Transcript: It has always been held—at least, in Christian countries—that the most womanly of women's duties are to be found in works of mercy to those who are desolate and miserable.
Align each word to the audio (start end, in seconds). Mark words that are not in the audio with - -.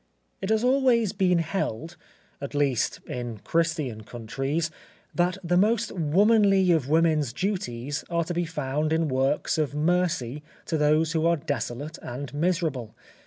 It 0.41 0.49
has 0.49 0.63
always 0.63 1.13
been 1.13 1.37
held—at 1.37 2.55
least, 2.55 3.01
in 3.05 3.37
Christian 3.43 4.01
countries—that 4.03 5.37
the 5.43 5.57
most 5.57 5.91
womanly 5.91 6.71
of 6.71 6.89
women's 6.89 7.31
duties 7.31 8.03
are 8.09 8.23
to 8.23 8.33
be 8.33 8.45
found 8.45 8.93
in 8.93 9.09
works 9.09 9.59
of 9.59 9.75
mercy 9.75 10.41
to 10.65 10.79
those 10.79 11.11
who 11.11 11.27
are 11.27 11.37
desolate 11.37 11.99
and 12.01 12.33
miserable. 12.33 12.95